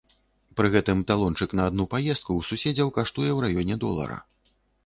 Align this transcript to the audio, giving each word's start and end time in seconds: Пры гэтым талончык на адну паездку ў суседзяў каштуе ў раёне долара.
Пры 0.59 0.71
гэтым 0.75 1.03
талончык 1.11 1.53
на 1.59 1.67
адну 1.71 1.85
паездку 1.93 2.31
ў 2.39 2.49
суседзяў 2.49 2.93
каштуе 2.99 3.29
ў 3.37 3.55
раёне 3.55 3.75
долара. 3.85 4.17